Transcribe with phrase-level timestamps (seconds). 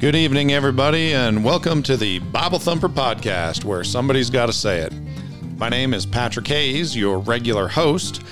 [0.00, 4.78] Good evening, everybody, and welcome to the Bible Thumper podcast, where somebody's got to say
[4.78, 4.92] it.
[5.56, 8.22] My name is Patrick Hayes, your regular host,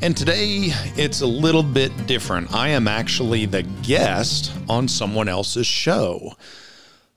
[0.00, 2.54] and today it's a little bit different.
[2.54, 6.32] I am actually the guest on someone else's show.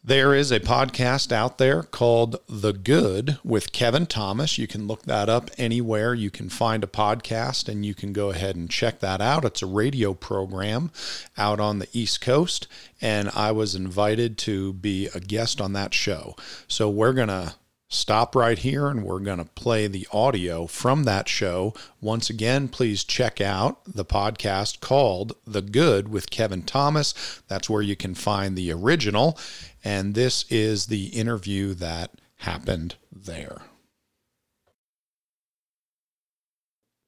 [0.08, 4.58] There is a podcast out there called The Good with Kevin Thomas.
[4.58, 6.14] You can look that up anywhere.
[6.14, 9.44] You can find a podcast and you can go ahead and check that out.
[9.44, 10.92] It's a radio program
[11.38, 12.70] out on the East Coast,
[13.02, 16.38] and I was invited to be a guest on that show.
[16.70, 17.56] So we're going to
[17.90, 21.74] stop right here and we're going to play the audio from that show.
[22.02, 27.42] Once again, please check out the podcast called The Good with Kevin Thomas.
[27.48, 29.40] That's where you can find the original.
[29.88, 33.62] And this is the interview that happened there.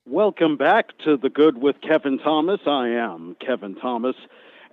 [0.07, 2.61] Welcome back to The Good with Kevin Thomas.
[2.65, 4.15] I am Kevin Thomas.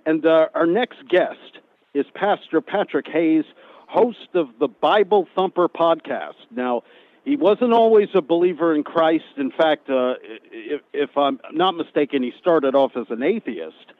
[0.05, 1.59] And uh, our next guest
[1.93, 3.43] is Pastor Patrick Hayes
[3.89, 6.35] host of the Bible Thumper podcast.
[6.49, 6.83] Now,
[7.25, 9.35] he wasn't always a believer in Christ.
[9.35, 10.13] In fact, uh,
[10.53, 13.91] if, if, I'm not mistaken, he started off as an atheist,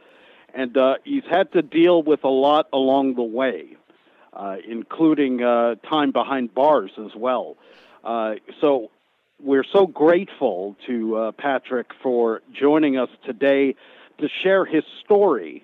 [0.53, 3.75] and uh, he's had to deal with a lot along the way,
[4.67, 7.57] including uh, time behind bars as well.
[8.03, 8.89] Uh, so,
[9.39, 13.75] we're so grateful to uh, Patrick for joining us today
[14.17, 15.63] to share his story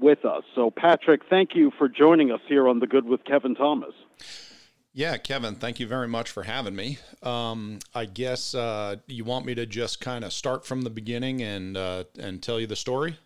[0.00, 0.42] with us.
[0.54, 3.92] So, Patrick, thank you for joining us here on The Good with Kevin Thomas.
[4.92, 6.98] Yeah, Kevin, thank you very much for having me.
[7.22, 11.42] Um, I guess uh, you want me to just kind of start from the beginning
[11.42, 13.16] and uh, and tell you the story.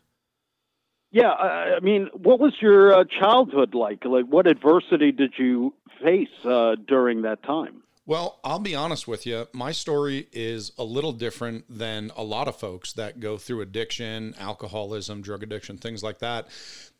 [1.14, 4.04] Yeah, I mean, what was your uh, childhood like?
[4.04, 7.84] Like, what adversity did you face uh, during that time?
[8.04, 9.46] Well, I'll be honest with you.
[9.52, 14.34] My story is a little different than a lot of folks that go through addiction,
[14.40, 16.48] alcoholism, drug addiction, things like that.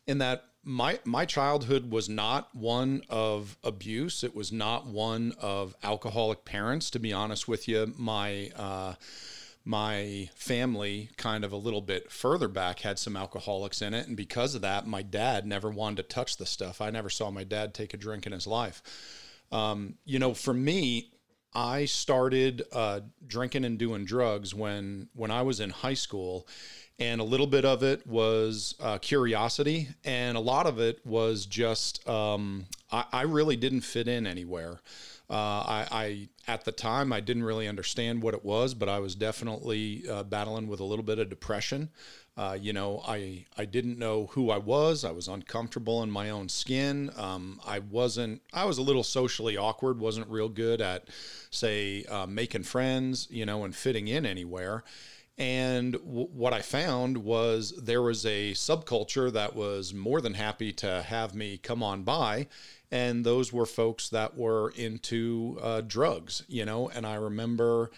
[0.06, 4.23] In that my my childhood was not one of abuse.
[4.23, 6.89] It was not one of alcoholic parents.
[6.91, 8.94] To be honest with you, my uh,
[9.64, 14.16] my family kind of a little bit further back had some alcoholics in it, and
[14.16, 16.80] because of that, my dad never wanted to touch the stuff.
[16.80, 18.82] I never saw my dad take a drink in his life.
[19.50, 21.12] Um, you know, for me,
[21.54, 26.48] I started uh, drinking and doing drugs when when I was in high school,
[26.98, 31.46] and a little bit of it was uh, curiosity, and a lot of it was
[31.46, 34.81] just um, I, I, really didn't fit in anywhere.
[35.31, 38.99] Uh, I, I, at the time I didn't really understand what it was, but I
[38.99, 41.89] was definitely uh, battling with a little bit of depression.
[42.37, 45.05] Uh, you know, I I didn't know who I was.
[45.05, 47.11] I was uncomfortable in my own skin.
[47.17, 48.43] Um, I wasn't.
[48.53, 50.01] I was a little socially awkward.
[50.01, 51.09] wasn't real good at,
[51.51, 53.29] say, uh, making friends.
[53.31, 54.83] You know, and fitting in anywhere.
[55.39, 60.73] And w- what I found was there was a subculture that was more than happy
[60.75, 62.49] to have me come on by.
[62.94, 66.88] And those were folks that were into uh, drugs, you know.
[66.91, 67.91] And I remember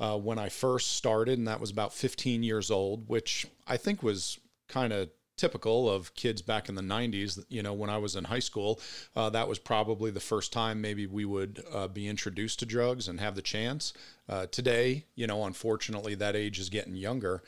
[0.00, 4.02] uh, when I first started, and that was about 15 years old, which I think
[4.02, 7.44] was kind of typical of kids back in the 90s.
[7.48, 8.80] You know, when I was in high school,
[9.14, 13.06] uh, that was probably the first time maybe we would uh, be introduced to drugs
[13.06, 13.92] and have the chance.
[14.28, 17.44] Uh, today, you know, unfortunately, that age is getting younger.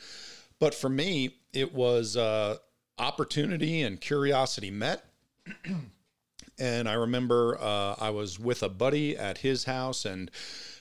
[0.57, 2.59] But for me, it was uh,
[2.97, 5.03] opportunity and curiosity met.
[6.59, 10.29] and I remember uh, I was with a buddy at his house and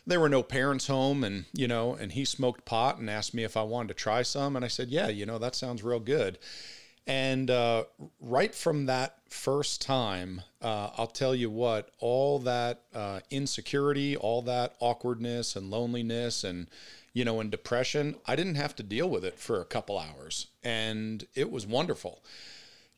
[0.07, 3.45] there were no parents home and you know and he smoked pot and asked me
[3.45, 6.01] if i wanted to try some and i said yeah you know that sounds real
[6.01, 6.39] good.
[7.05, 7.87] And uh,
[8.21, 14.43] right from that first time uh, i'll tell you what all that uh, insecurity all
[14.43, 16.69] that awkwardness and loneliness and
[17.13, 20.47] you know and depression i didn't have to deal with it for a couple hours
[20.63, 22.23] and it was wonderful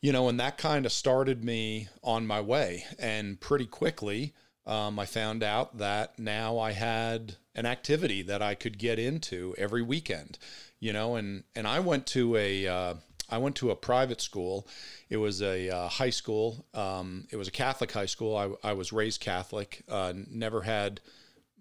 [0.05, 4.35] you know and that kind of started me on my way and pretty quickly
[4.67, 9.55] um, I found out that now I had an activity that I could get into
[9.59, 10.39] every weekend,
[10.81, 12.95] you know, and, and I went to a, uh,
[13.29, 14.67] I went to a private school.
[15.11, 16.67] It was a uh, high school.
[16.73, 18.37] Um, it was a Catholic high school.
[18.37, 21.00] I, I was raised Catholic, uh, never had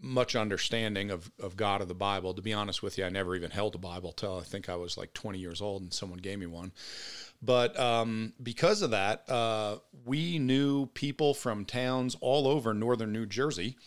[0.03, 2.33] much understanding of, of God of the Bible.
[2.33, 4.75] To be honest with you, I never even held a Bible till I think I
[4.75, 6.73] was like 20 years old and someone gave me one.
[7.41, 13.25] But um, because of that, uh, we knew people from towns all over northern New
[13.25, 13.77] Jersey.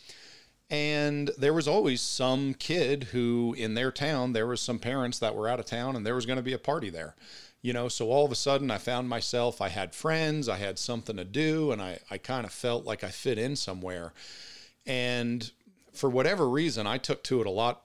[0.68, 5.34] And there was always some kid who, in their town, there was some parents that
[5.34, 7.14] were out of town and there was going to be a party there.
[7.62, 10.78] You know, so all of a sudden I found myself, I had friends, I had
[10.78, 14.12] something to do, and I, I kind of felt like I fit in somewhere.
[14.86, 15.50] And
[15.96, 17.82] for whatever reason, I took to it a lot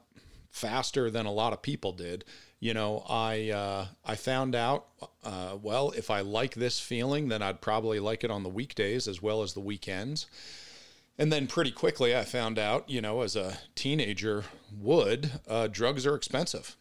[0.49, 2.25] faster than a lot of people did
[2.61, 4.85] you know, I uh, I found out
[5.25, 9.07] uh, well if I like this feeling, then I'd probably like it on the weekdays
[9.07, 10.27] as well as the weekends.
[11.17, 14.45] And then pretty quickly, I found out, you know, as a teenager
[14.79, 16.77] would, uh, drugs are expensive.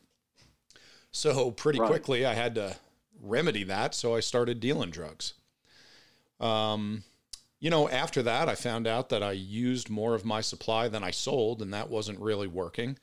[1.11, 1.89] So pretty right.
[1.89, 2.77] quickly, I had to
[3.21, 3.95] remedy that.
[3.95, 5.35] So I started dealing drugs.
[6.39, 7.05] Um,
[7.61, 11.05] you know, after that, I found out that I used more of my supply than
[11.05, 12.99] I sold, and that wasn't really working.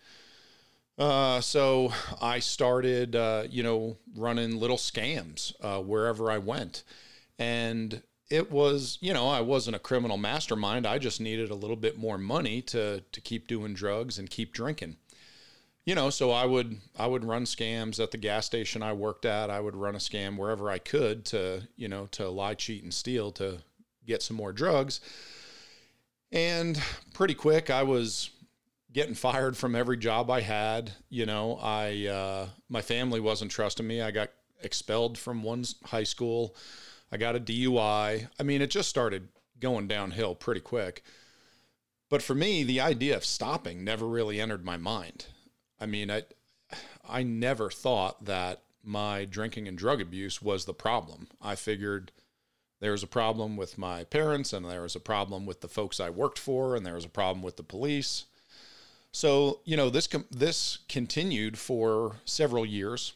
[0.98, 6.84] Uh, so I started, uh, you know, running little scams uh, wherever I went.
[7.38, 8.02] And
[8.32, 10.88] it was, you know, I wasn't a criminal mastermind.
[10.88, 14.54] I just needed a little bit more money to, to keep doing drugs and keep
[14.54, 14.98] drinking.
[15.86, 19.24] You know, so I would I would run scams at the gas station I worked
[19.24, 19.50] at.
[19.50, 22.94] I would run a scam wherever I could to, you know, to lie, cheat, and
[22.94, 23.60] steal to
[24.08, 25.02] get some more drugs.
[26.32, 26.82] And
[27.14, 28.32] pretty quick, I was
[28.92, 30.92] getting fired from every job I had.
[31.10, 34.02] You know, I uh, my family wasn't trusting me.
[34.02, 34.32] I got
[34.62, 36.56] expelled from one high school.
[37.12, 38.28] I got a DUI.
[38.40, 41.04] I mean, it just started going downhill pretty quick.
[42.10, 45.28] But for me, the idea of stopping never really entered my mind.
[45.80, 46.24] I mean, I
[47.08, 51.28] I never thought that my drinking and drug abuse was the problem.
[51.42, 52.12] I figured
[52.80, 56.00] there was a problem with my parents and there was a problem with the folks
[56.00, 58.26] I worked for and there was a problem with the police.
[59.12, 63.14] So, you know, this this continued for several years.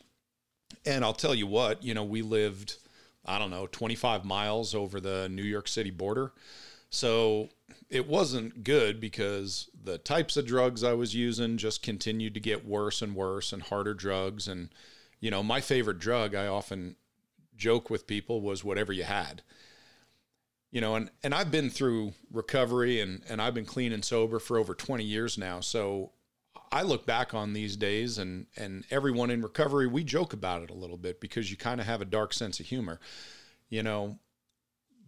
[0.85, 2.77] And I'll tell you what, you know, we lived
[3.23, 6.31] I don't know, 25 miles over the New York City border.
[6.89, 7.49] So,
[7.89, 12.65] it wasn't good because the types of drugs I was using just continued to get
[12.65, 14.69] worse and worse and harder drugs and
[15.19, 16.95] you know, my favorite drug I often
[17.61, 19.43] joke with people was whatever you had.
[20.71, 24.39] You know, and, and I've been through recovery and, and I've been clean and sober
[24.39, 25.59] for over 20 years now.
[25.59, 26.11] So
[26.71, 30.69] I look back on these days and, and everyone in recovery, we joke about it
[30.69, 32.99] a little bit because you kind of have a dark sense of humor,
[33.69, 34.17] you know,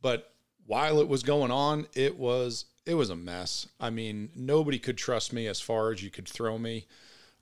[0.01, 0.33] but
[0.65, 3.67] while it was going on, it was, it was a mess.
[3.79, 6.87] I mean, nobody could trust me as far as you could throw me.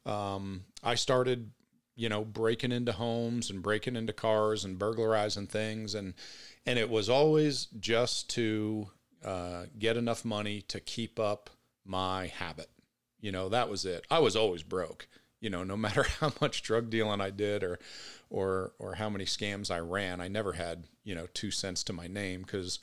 [0.05, 1.51] Um, I started
[1.95, 6.13] you know, breaking into homes and breaking into cars and burglarizing things, and
[6.65, 8.89] and it was always just to
[9.23, 11.49] uh, get enough money to keep up
[11.85, 12.69] my habit.
[13.19, 14.05] You know, that was it.
[14.09, 15.07] I was always broke.
[15.39, 17.79] You know, no matter how much drug dealing I did or
[18.29, 21.93] or or how many scams I ran, I never had you know two cents to
[21.93, 22.79] my name because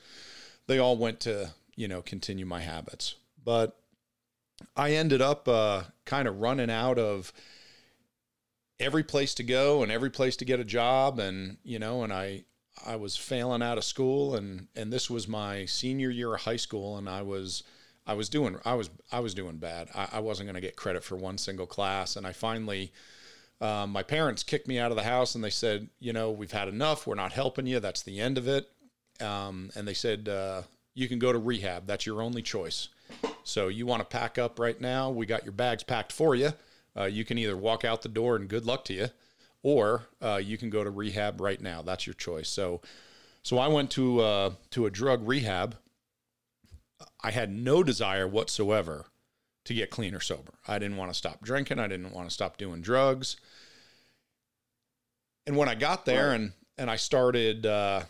[0.66, 3.14] they all went to you know continue my habits.
[3.42, 3.78] But
[4.76, 7.32] I ended up uh, kind of running out of
[8.80, 12.12] every place to go and every place to get a job and you know and
[12.12, 12.44] I
[12.86, 16.56] I was failing out of school and and this was my senior year of high
[16.56, 17.64] school and I was
[18.06, 19.88] I was doing I was I was doing bad.
[19.94, 22.92] I, I wasn't going to get credit for one single class and I finally
[23.60, 26.52] um, my parents kicked me out of the house and they said, you know, we've
[26.52, 27.08] had enough.
[27.08, 27.80] We're not helping you.
[27.80, 28.70] That's the end of it.
[29.20, 30.62] Um, and they said, uh,
[30.94, 31.84] you can go to rehab.
[31.84, 32.88] That's your only choice.
[33.42, 35.10] So you want to pack up right now?
[35.10, 36.52] We got your bags packed for you
[36.98, 39.08] uh, you can either walk out the door and good luck to you,
[39.62, 41.82] or uh, you can go to rehab right now.
[41.82, 42.48] That's your choice.
[42.48, 42.80] So,
[43.42, 45.76] so I went to uh, to a drug rehab.
[47.22, 49.06] I had no desire whatsoever
[49.64, 50.54] to get clean or sober.
[50.66, 51.78] I didn't want to stop drinking.
[51.78, 53.36] I didn't want to stop doing drugs.
[55.46, 58.02] And when I got there and and I started, uh,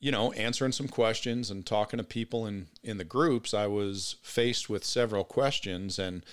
[0.00, 4.16] you know, answering some questions and talking to people in in the groups, I was
[4.22, 6.24] faced with several questions and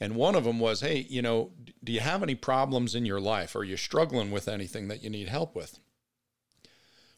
[0.00, 1.50] and one of them was, hey, you know,
[1.82, 3.56] do you have any problems in your life?
[3.56, 5.78] Are you struggling with anything that you need help with?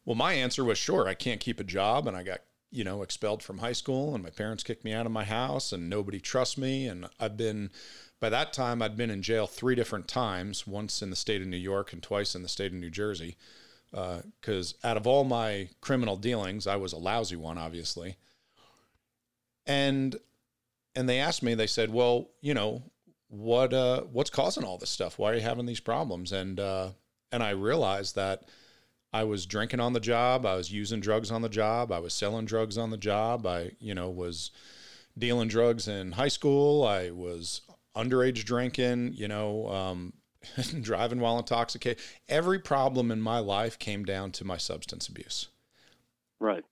[0.05, 3.03] Well, my answer was, sure, I can't keep a job and I got, you know,
[3.03, 6.21] expelled from high school and my parents kicked me out of my house and nobody
[6.21, 6.87] trusts me.
[6.87, 7.71] And I've been,
[8.19, 11.49] by that time, I'd been in jail three different times once in the state of
[11.49, 13.37] New York and twice in the state of New Jersey.
[13.91, 18.17] Because uh, out of all my criminal dealings, I was a lousy one, obviously.
[19.67, 20.17] And
[20.95, 22.83] and they asked me, they said, well, you know,
[23.29, 25.19] what uh, what's causing all this stuff?
[25.19, 26.33] Why are you having these problems?
[26.33, 26.91] And uh,
[27.31, 28.45] and I realized that
[29.13, 32.13] I was drinking on the job, I was using drugs on the job, I was
[32.13, 34.51] selling drugs on the job, I you know was
[35.17, 37.63] dealing drugs in high school, I was
[37.97, 40.13] underage drinking, you know, um,
[40.81, 42.03] driving while intoxicated.
[42.29, 45.49] Every problem in my life came down to my substance abuse.
[46.39, 46.65] Right.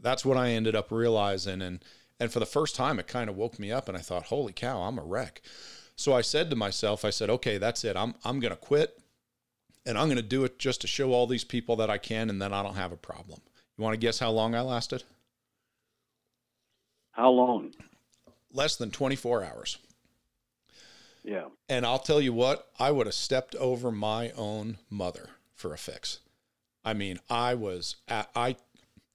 [0.00, 1.82] That's what I ended up realizing, and
[2.20, 4.52] and for the first time, it kind of woke me up and I thought, holy
[4.52, 5.40] cow, I'm a wreck.
[5.96, 7.96] So I said to myself, I said, okay, that's it.
[7.96, 8.98] I'm, I'm going to quit
[9.86, 12.30] and I'm going to do it just to show all these people that I can
[12.30, 13.40] and then I don't have a problem.
[13.76, 15.04] You want to guess how long I lasted?
[17.12, 17.74] How long?
[18.52, 19.78] Less than 24 hours.
[21.24, 21.46] Yeah.
[21.68, 25.78] And I'll tell you what, I would have stepped over my own mother for a
[25.78, 26.20] fix.
[26.84, 28.56] I mean, I was at, I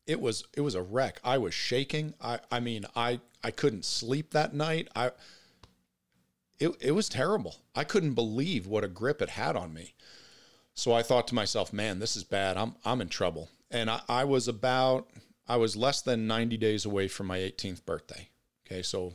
[0.05, 1.19] it was it was a wreck.
[1.23, 2.13] I was shaking.
[2.21, 4.87] I I mean, I I couldn't sleep that night.
[4.95, 5.11] I
[6.59, 7.57] it it was terrible.
[7.75, 9.93] I couldn't believe what a grip it had on me.
[10.75, 12.57] So I thought to myself, man, this is bad.
[12.57, 13.49] I'm I'm in trouble.
[13.71, 15.07] And I, I was about
[15.47, 18.29] I was less than 90 days away from my 18th birthday.
[18.65, 19.13] Okay, so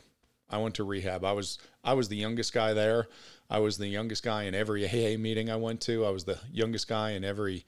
[0.49, 1.23] I went to rehab.
[1.23, 3.07] I was I was the youngest guy there.
[3.49, 6.05] I was the youngest guy in every AA meeting I went to.
[6.05, 7.65] I was the youngest guy in every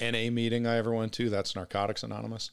[0.00, 1.30] NA meeting I ever went to.
[1.30, 2.50] That's Narcotics Anonymous.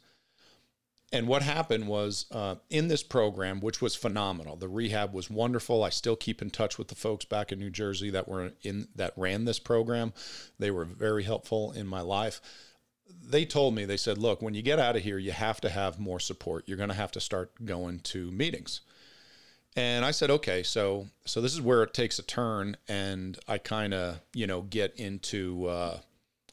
[1.14, 5.84] And what happened was uh, in this program, which was phenomenal, the rehab was wonderful.
[5.84, 8.88] I still keep in touch with the folks back in New Jersey that were in
[8.96, 10.14] that ran this program.
[10.58, 12.40] They were very helpful in my life.
[13.24, 15.70] They told me, they said, look, when you get out of here, you have to
[15.70, 16.64] have more support.
[16.66, 18.80] You're going to have to start going to meetings.
[19.76, 23.58] And I said, okay, so so this is where it takes a turn, and I
[23.58, 26.00] kind of you know get into uh,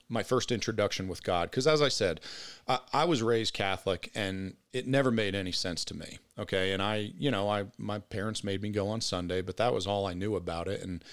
[0.08, 1.50] my first introduction with God.
[1.50, 2.20] Because as I said,
[2.66, 6.18] I, I, was raised Catholic and it never made any sense to me.
[6.38, 6.72] Okay.
[6.72, 9.86] And I, you know, I, my parents made me go on Sunday, but that was
[9.86, 10.82] all I knew about it.
[10.82, 11.04] And,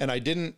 [0.00, 0.56] and I didn't,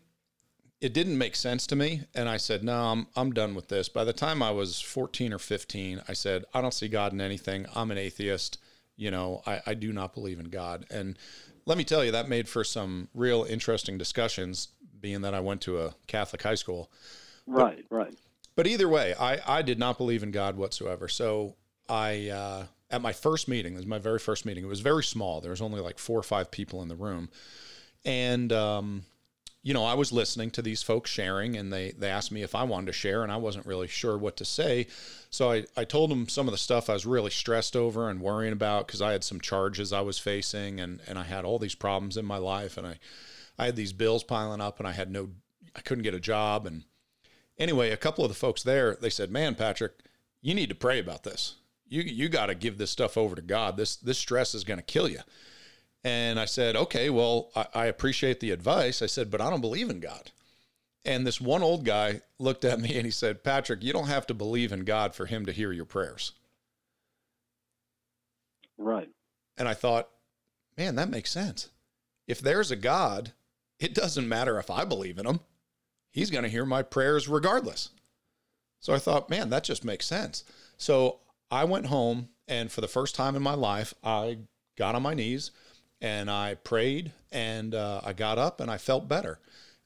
[0.80, 2.02] it didn't make sense to me.
[2.14, 3.88] And I said, no, I'm, I'm done with this.
[3.90, 7.20] By the time I was 14 or 15, I said, I don't see God in
[7.20, 7.66] anything.
[7.74, 8.58] I'm an atheist.
[8.96, 10.86] You know, I, I do not believe in God.
[10.90, 11.18] And
[11.66, 14.68] let me tell you, that made for some real interesting discussions,
[15.00, 16.90] being that I went to a Catholic high school.
[17.50, 18.14] Right, but, right.
[18.54, 21.08] But either way, I, I did not believe in God whatsoever.
[21.08, 21.56] So
[21.88, 25.04] I, uh, at my first meeting, this was my very first meeting, it was very
[25.04, 25.40] small.
[25.40, 27.28] There was only like four or five people in the room.
[28.04, 29.04] And, um,
[29.62, 32.54] you know, I was listening to these folks sharing and they, they asked me if
[32.54, 34.86] I wanted to share and I wasn't really sure what to say.
[35.28, 38.22] So I, I told them some of the stuff I was really stressed over and
[38.22, 41.58] worrying about because I had some charges I was facing and, and I had all
[41.58, 42.98] these problems in my life and I,
[43.58, 45.28] I had these bills piling up and I had no,
[45.76, 46.84] I couldn't get a job and
[47.60, 49.92] anyway, a couple of the folks there, they said, "Man, Patrick,
[50.40, 51.56] you need to pray about this.
[51.86, 53.76] You you got to give this stuff over to God.
[53.76, 55.20] This this stress is going to kill you."
[56.02, 59.60] And I said, "Okay, well, I, I appreciate the advice." I said, "But I don't
[59.60, 60.32] believe in God."
[61.04, 64.26] And this one old guy looked at me and he said, "Patrick, you don't have
[64.28, 66.32] to believe in God for Him to hear your prayers."
[68.78, 69.10] Right.
[69.58, 70.08] And I thought,
[70.78, 71.68] man, that makes sense.
[72.26, 73.32] If there's a God,
[73.78, 75.40] it doesn't matter if I believe in him
[76.10, 77.90] he's going to hear my prayers regardless.
[78.80, 80.44] So I thought, man, that just makes sense.
[80.78, 84.38] So I went home, and for the first time in my life, I
[84.76, 85.50] got on my knees
[86.00, 89.38] and I prayed, and uh, I got up and I felt better.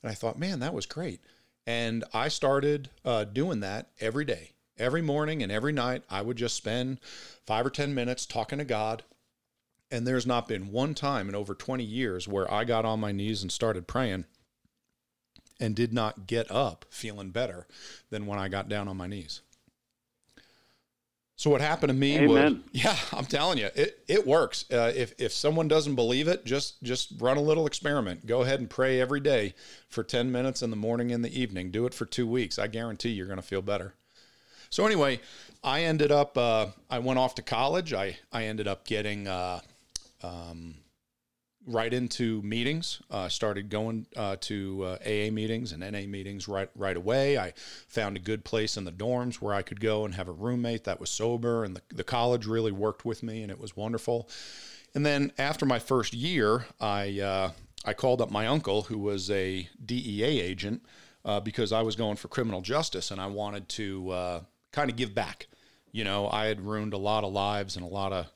[0.03, 1.21] And I thought, man, that was great.
[1.67, 6.05] And I started uh, doing that every day, every morning and every night.
[6.09, 7.01] I would just spend
[7.47, 9.03] five or 10 minutes talking to God.
[9.91, 13.13] And there's not been one time in over 20 years where I got on my
[13.13, 14.27] knees and started praying
[15.65, 17.67] and did not get up feeling better
[18.11, 19.41] than when I got down on my knees.
[21.37, 22.29] So what happened to me Amen.
[22.29, 24.67] was, yeah, I'm telling you, it it works.
[24.71, 28.27] Uh, if if someone doesn't believe it, just just run a little experiment.
[28.27, 29.55] Go ahead and pray every day
[29.89, 31.71] for 10 minutes in the morning and the evening.
[31.71, 32.59] Do it for two weeks.
[32.59, 33.95] I guarantee you're going to feel better.
[34.71, 35.21] So anyway,
[35.63, 37.93] I ended up, uh, I went off to college.
[37.93, 39.61] I I ended up getting uh,
[40.23, 40.77] um,
[41.67, 43.01] right into meetings.
[43.11, 47.39] Uh, started going uh, to uh, AA meetings and NA meetings right right away.
[47.39, 47.53] I
[47.89, 50.85] found a good place in the dorms where I could go and have a roommate
[50.85, 54.29] that was sober, and the, the college really worked with me, and it was wonderful.
[54.95, 57.51] And then after my first year, I uh,
[57.85, 60.83] I called up my uncle, who was a DEA agent,
[61.25, 64.41] uh, because I was going for criminal justice, and I wanted to uh,
[64.73, 65.49] kind of give back.
[65.93, 68.27] You know, I had ruined a lot of lives and a lot of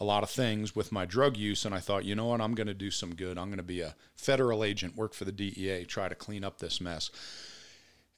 [0.00, 1.64] a lot of things with my drug use.
[1.64, 3.38] And I thought, you know what, I'm going to do some good.
[3.38, 6.58] I'm going to be a federal agent, work for the DEA, try to clean up
[6.58, 7.10] this mess.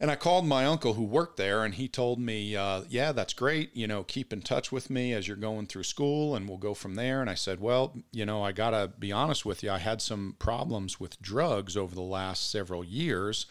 [0.02, 3.32] And I called my uncle who worked there, and he told me, uh, Yeah, that's
[3.32, 3.70] great.
[3.76, 6.74] You know, keep in touch with me as you're going through school, and we'll go
[6.74, 7.20] from there.
[7.20, 9.70] And I said, Well, you know, I got to be honest with you.
[9.70, 13.46] I had some problems with drugs over the last several years.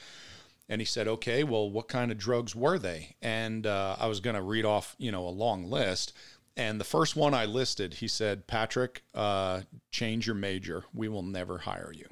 [0.68, 3.16] And he said, Okay, well, what kind of drugs were they?
[3.22, 6.12] And uh, I was going to read off, you know, a long list.
[6.58, 10.84] And the first one I listed, he said, Patrick, uh, change your major.
[10.94, 12.08] We will never hire you.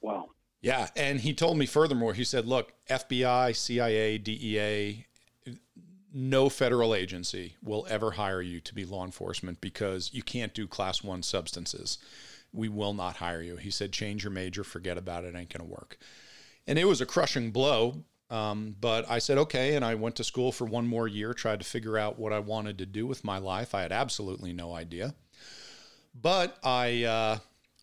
[0.00, 0.30] Wow.
[0.60, 0.88] Yeah.
[0.96, 5.06] And he told me furthermore, he said, look, FBI, CIA, DEA,
[6.12, 10.66] no federal agency will ever hire you to be law enforcement because you can't do
[10.66, 11.98] class one substances.
[12.52, 13.56] We will not hire you.
[13.56, 15.98] He said, change your major, forget about it, ain't going to work.
[16.66, 19.76] And it was a crushing blow um, but I said, okay.
[19.76, 22.38] And I went to school for one more year, tried to figure out what I
[22.40, 23.74] wanted to do with my life.
[23.74, 25.14] I had absolutely no idea.
[26.20, 27.38] But I, uh,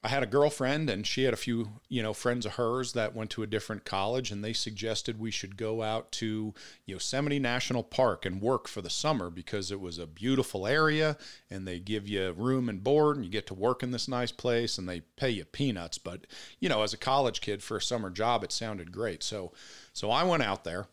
[0.05, 3.15] I had a girlfriend and she had a few, you know, friends of hers that
[3.15, 6.53] went to a different college and they suggested we should go out to
[6.85, 11.17] Yosemite National Park and work for the summer because it was a beautiful area
[11.49, 14.31] and they give you room and board and you get to work in this nice
[14.33, 15.97] place and they pay you peanuts.
[15.97, 16.27] But,
[16.59, 19.23] you know, as a college kid for a summer job, it sounded great.
[19.23, 19.53] So,
[19.93, 20.87] so I went out there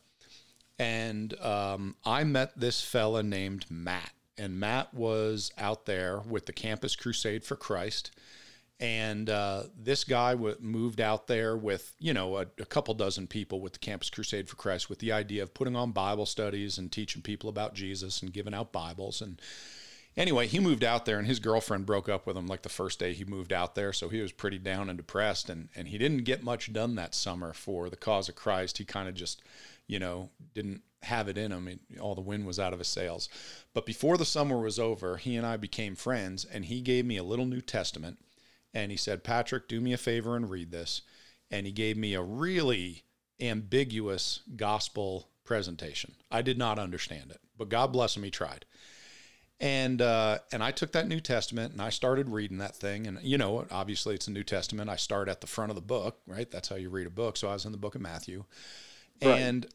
[0.79, 4.13] and um, I met this fella named Matt.
[4.39, 8.13] And Matt was out there with the Campus Crusade for Christ
[8.81, 13.27] and uh, this guy w- moved out there with, you know, a, a, couple dozen
[13.27, 16.79] people with the Campus Crusade for Christ with the idea of putting on Bible studies
[16.79, 19.21] and teaching people about Jesus and giving out Bibles.
[19.21, 19.39] And
[20.17, 22.99] anyway, he moved out there and his girlfriend broke up with him like the first
[22.99, 23.93] day he moved out there.
[23.93, 25.51] So he was pretty down and depressed.
[25.51, 28.79] And, and he didn't get much done that summer for the cause of Christ.
[28.79, 29.43] He kind of just,
[29.89, 31.81] you know, didn't have it in him.
[32.01, 33.29] All the wind was out of his sails.
[33.75, 37.19] But before the summer was over, he and I became friends and he gave me
[37.19, 38.17] a little New Testament
[38.75, 41.03] and he said, Patrick, do me a favor and read this.
[41.51, 43.05] And he gave me a really
[43.41, 46.15] ambiguous gospel presentation.
[46.31, 48.65] I did not understand it, but God bless him, he tried.
[49.59, 53.07] And uh, and I took that New Testament and I started reading that thing.
[53.07, 54.89] And you know, obviously it's a New Testament.
[54.89, 56.51] I start at the front of the book, right?
[56.51, 57.37] That's how you read a book.
[57.37, 58.45] So I was in the book of Matthew,
[59.23, 59.39] right.
[59.39, 59.67] and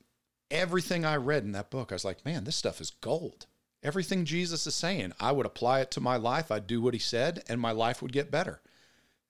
[0.50, 3.46] everything I read in that book, I was like, man, this stuff is gold.
[3.84, 6.52] Everything Jesus is saying, I would apply it to my life.
[6.52, 8.62] I'd do what he said, and my life would get better.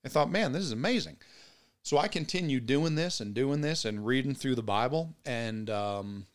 [0.05, 1.17] I thought, man, this is amazing.
[1.81, 5.15] So I continued doing this and doing this and reading through the Bible.
[5.25, 6.27] And, um,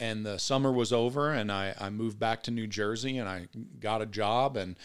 [0.00, 3.46] and the summer was over and I, I moved back to New Jersey and I
[3.78, 4.76] got a job and,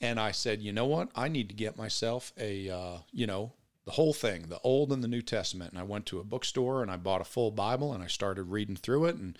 [0.00, 1.08] and I said, you know what?
[1.16, 3.52] I need to get myself a, uh, you know,
[3.86, 5.72] the whole thing, the Old and the New Testament.
[5.72, 8.44] And I went to a bookstore and I bought a full Bible and I started
[8.44, 9.16] reading through it.
[9.16, 9.38] And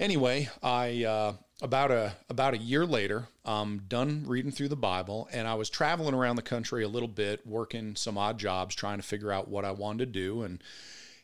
[0.00, 5.28] anyway, I, uh, about a about a year later, I'm done reading through the Bible,
[5.30, 8.98] and I was traveling around the country a little bit, working some odd jobs, trying
[8.98, 10.62] to figure out what I wanted to do, and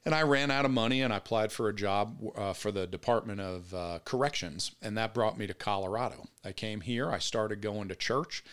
[0.05, 2.87] and I ran out of money, and I applied for a job uh, for the
[2.87, 6.29] Department of uh, Corrections, and that brought me to Colorado.
[6.45, 8.45] I came here, I started going to church,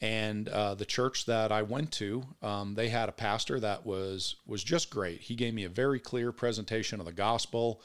[0.00, 4.36] and uh, the church that I went to, um, they had a pastor that was
[4.46, 5.22] was just great.
[5.22, 7.80] He gave me a very clear presentation of the gospel.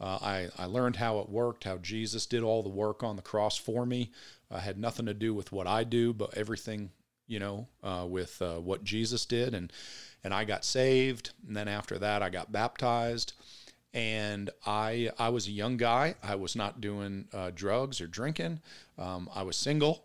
[0.00, 3.22] Uh, I, I learned how it worked, how Jesus did all the work on the
[3.22, 4.10] cross for me.
[4.50, 6.90] I had nothing to do with what I do, but everything,
[7.28, 9.54] you know, uh, with uh, what Jesus did.
[9.54, 9.72] And,
[10.24, 11.32] and I got saved.
[11.46, 13.34] And then after that, I got baptized.
[13.92, 16.14] And I, I was a young guy.
[16.22, 18.60] I was not doing uh, drugs or drinking.
[18.98, 20.04] Um, I was single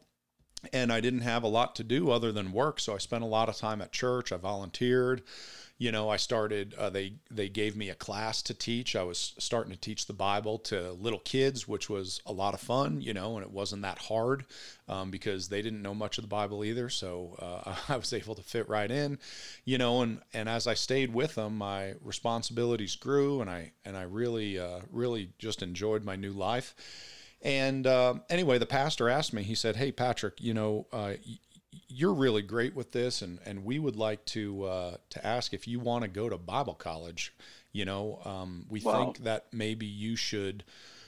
[0.74, 2.80] and I didn't have a lot to do other than work.
[2.80, 4.32] So I spent a lot of time at church.
[4.32, 5.22] I volunteered
[5.78, 6.74] you know, I started.
[6.76, 8.96] Uh, they they gave me a class to teach.
[8.96, 12.62] I was starting to teach the Bible to little kids, which was a lot of
[12.62, 13.02] fun.
[13.02, 14.46] You know, and it wasn't that hard
[14.88, 16.90] um, because they didn't know much of the Bible either.
[16.90, 19.20] So uh, I was able to fit right in.
[19.66, 23.98] You know, and and as I stayed with them, my responsibilities grew, and I and
[23.98, 26.74] I really uh, really just enjoyed my new life.
[27.42, 31.14] And uh, anyway, the pastor asked me, he said, Hey, Patrick, you know, uh,
[31.88, 35.68] you're really great with this, and and we would like to uh, to ask if
[35.68, 37.34] you want to go to Bible college.
[37.72, 38.94] You know, um, we wow.
[38.94, 40.64] think that maybe you should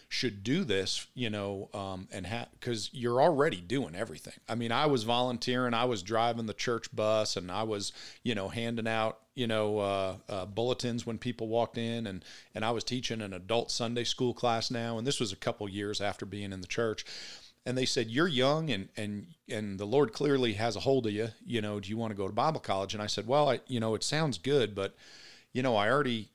[0.09, 4.33] should do this, you know, um, and have because you're already doing everything.
[4.47, 7.91] I mean, I was volunteering, I was driving the church bus, and I was,
[8.23, 12.23] you know, handing out, you know, uh, uh, bulletins when people walked in, and
[12.55, 15.67] and I was teaching an adult Sunday school class now, and this was a couple
[15.67, 17.05] years after being in the church
[17.67, 21.11] and they said you're young and and and the lord clearly has a hold of
[21.11, 23.49] you you know do you want to go to bible college and i said well
[23.49, 24.95] i you know it sounds good but
[25.51, 26.29] you know i already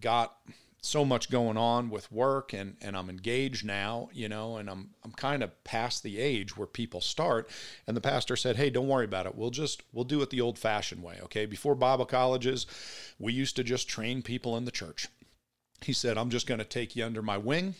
[0.00, 0.36] got
[0.80, 4.90] so much going on with work and and I'm engaged now, you know, and I'm
[5.04, 7.50] I'm kind of past the age where people start
[7.86, 9.34] and the pastor said, "Hey, don't worry about it.
[9.34, 11.46] We'll just we'll do it the old-fashioned way, okay?
[11.46, 12.66] Before Bible colleges,
[13.18, 15.08] we used to just train people in the church."
[15.82, 17.74] He said, "I'm just going to take you under my wing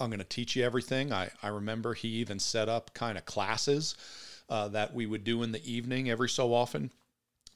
[0.00, 1.12] I'm going to teach you everything.
[1.12, 3.94] I, I remember he even set up kind of classes
[4.48, 6.90] uh, that we would do in the evening every so often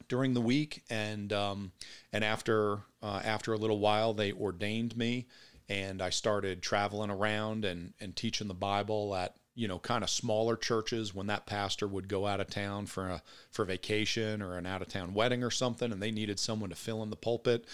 [0.08, 0.82] during the week.
[0.90, 1.72] And um,
[2.12, 5.26] and after uh, after a little while, they ordained me,
[5.68, 10.10] and I started traveling around and and teaching the Bible at you know kind of
[10.10, 14.56] smaller churches when that pastor would go out of town for a for vacation or
[14.56, 17.16] an out of town wedding or something, and they needed someone to fill in the
[17.16, 17.64] pulpit.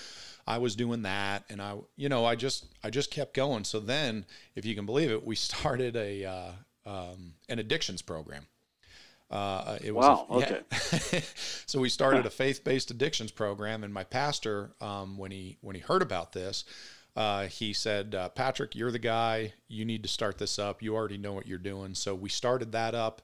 [0.50, 3.62] I was doing that, and I, you know, I just I just kept going.
[3.62, 6.52] So then, if you can believe it, we started a uh,
[6.84, 8.46] um, an addictions program.
[9.30, 10.26] Uh, it was wow.
[10.28, 10.60] A, okay.
[11.12, 11.20] Yeah.
[11.66, 15.82] so we started a faith-based addictions program, and my pastor, um, when he when he
[15.82, 16.64] heard about this,
[17.14, 19.52] uh, he said, uh, "Patrick, you're the guy.
[19.68, 20.82] You need to start this up.
[20.82, 23.22] You already know what you're doing." So we started that up,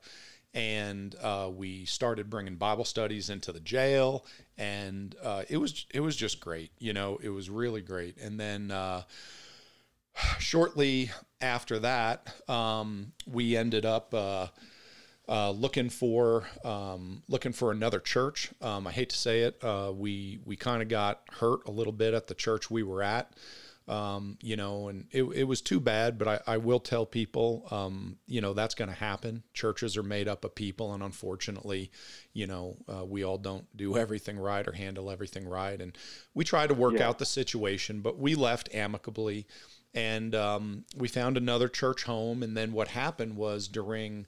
[0.56, 4.24] and uh, we started bringing Bible studies into the jail,
[4.56, 6.70] and uh, it was it was just great.
[6.78, 8.16] You know, it was really great.
[8.16, 9.02] And then uh,
[10.38, 11.10] shortly
[11.42, 14.12] after that, um, we ended up.
[14.12, 14.48] Uh,
[15.28, 18.50] uh, looking for um, looking for another church.
[18.62, 21.92] Um, I hate to say it, uh, we we kind of got hurt a little
[21.92, 23.32] bit at the church we were at.
[23.88, 27.68] Um, you know, and it, it was too bad, but I, I will tell people,
[27.70, 29.44] um, you know, that's going to happen.
[29.54, 31.92] Churches are made up of people, and unfortunately,
[32.32, 35.80] you know, uh, we all don't do everything right or handle everything right.
[35.80, 35.96] And
[36.34, 37.06] we try to work yeah.
[37.06, 39.46] out the situation, but we left amicably
[39.96, 42.42] and um, we found another church home.
[42.42, 44.26] And then what happened was during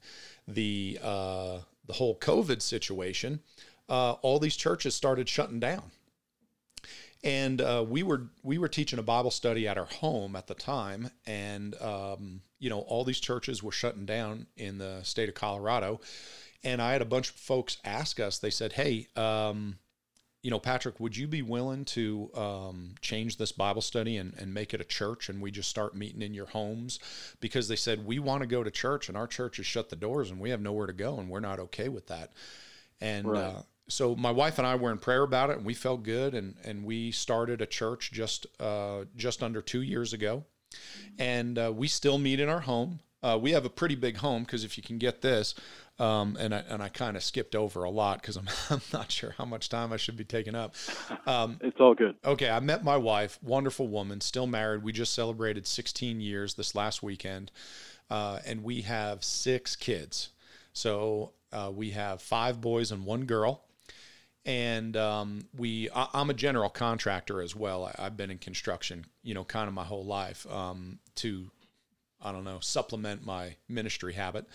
[0.49, 3.41] the uh, the whole COVID situation,
[3.89, 5.91] uh, all these churches started shutting down
[7.25, 10.55] and uh, we were we were teaching a Bible study at our home at the
[10.55, 15.35] time, and um, you know all these churches were shutting down in the state of
[15.35, 16.01] Colorado,
[16.63, 18.39] and I had a bunch of folks ask us.
[18.39, 19.79] They said, "Hey, um,
[20.43, 24.55] you know, Patrick, would you be willing to um, change this Bible study and, and
[24.55, 27.01] make it a church, and we just start meeting in your homes?"
[27.41, 29.97] Because they said we want to go to church, and our church has shut the
[29.97, 32.33] doors, and we have nowhere to go, and we're not okay with that.
[33.01, 33.43] And right.
[33.43, 36.35] uh, so my wife and I were in prayer about it, and we felt good,
[36.35, 40.45] and and we started a church just uh, just under two years ago,
[41.19, 43.01] and uh, we still meet in our home.
[43.21, 45.55] Uh, we have a pretty big home because if you can get this,
[45.99, 49.11] um, and I and I kind of skipped over a lot because I'm I'm not
[49.11, 50.75] sure how much time I should be taking up.
[51.27, 52.17] Um, it's all good.
[52.25, 54.83] Okay, I met my wife, wonderful woman, still married.
[54.83, 57.51] We just celebrated 16 years this last weekend,
[58.11, 60.29] uh, and we have six kids.
[60.75, 63.65] So uh, we have five boys and one girl
[64.45, 67.85] and um, we I, am a general contractor as well.
[67.85, 71.51] I, have been in construction you know kind of my whole life um, to
[72.21, 74.47] i don't know supplement my ministry habit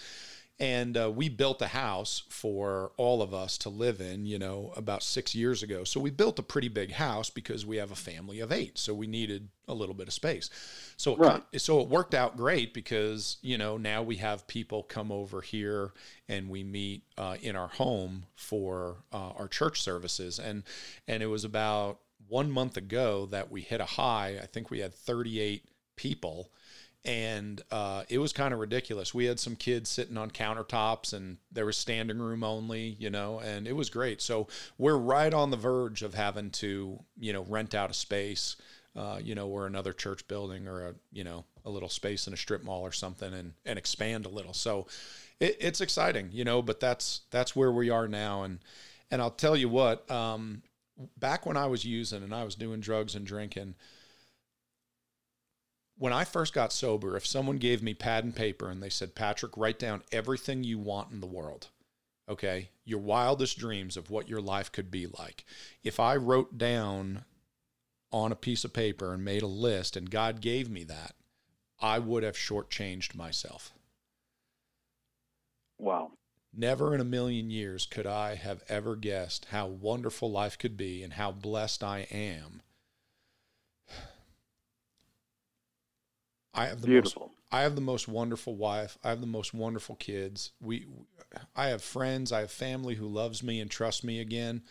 [0.60, 4.72] and uh, we built a house for all of us to live in you know
[4.76, 5.84] about six years ago.
[5.84, 8.94] So we built a pretty big house because we have a family of eight so
[8.94, 10.50] we needed a little bit of space.
[10.98, 11.44] So it, right.
[11.58, 15.92] so it worked out great because you know now we have people come over here
[16.30, 20.40] and we meet uh, in our home for uh, our church services.
[20.40, 20.64] And
[21.08, 24.40] and it was about one month ago that we hit a high.
[24.42, 26.50] I think we had 38 people
[27.06, 29.14] and uh, it was kind of ridiculous.
[29.14, 33.40] We had some kids sitting on countertops, and there was standing room only, you know,
[33.40, 34.22] and it was great.
[34.22, 38.56] So we're right on the verge of having to, you know, rent out a space,
[38.96, 42.34] uh, you know, or another church building or a, you know, a little space in
[42.34, 44.54] a strip mall or something, and and expand a little.
[44.54, 44.88] So
[45.40, 48.60] it, it's exciting, you know, but that's that's where we are now, and
[49.12, 50.64] and I'll tell you what, um,
[51.18, 53.76] back when I was using and I was doing drugs and drinking
[55.98, 59.16] when I first got sober, if someone gave me pad and paper and they said,
[59.16, 61.68] Patrick, write down everything you want in the world,
[62.28, 65.46] okay, your wildest dreams of what your life could be like.
[65.84, 67.26] If I wrote down
[68.12, 71.16] on a piece of paper and made a list and God gave me that,
[71.80, 73.74] I would have shortchanged myself.
[75.80, 76.12] Wow.
[76.56, 81.04] Never in a million years could I have ever guessed how wonderful life could be
[81.04, 82.62] and how blessed I am
[86.54, 87.22] I have the Beautiful.
[87.24, 88.98] most I have the most wonderful wife.
[89.04, 90.52] I have the most wonderful kids.
[90.60, 90.88] We,
[91.56, 92.32] I have friends.
[92.32, 94.64] I have family who loves me and trusts me again.